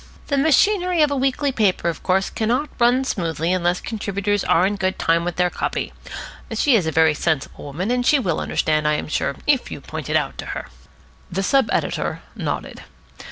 The 0.29 0.37
machinery 0.39 1.03
of 1.03 1.11
a 1.11 1.15
weekly 1.15 1.51
paper, 1.51 1.87
of 1.87 2.01
course, 2.01 2.31
cannot 2.31 2.71
run 2.79 3.03
smoothly 3.03 3.53
unless 3.53 3.79
contributors 3.79 4.43
are 4.43 4.65
in 4.65 4.75
good 4.75 4.97
time 4.97 5.23
with 5.23 5.35
their 5.35 5.51
copy. 5.51 5.93
She 6.55 6.75
is 6.75 6.87
a 6.87 6.91
very 6.91 7.13
sensible 7.13 7.65
woman, 7.65 7.91
and 7.91 8.03
she 8.03 8.17
will 8.17 8.39
understand, 8.39 8.87
I 8.87 8.95
am 8.95 9.07
sure, 9.07 9.35
if 9.45 9.69
you 9.69 9.79
point 9.79 10.09
it 10.09 10.15
out 10.15 10.39
to 10.39 10.45
her." 10.57 10.69
The 11.31 11.43
sub 11.43 11.69
editor 11.71 12.23
nodded. 12.35 12.81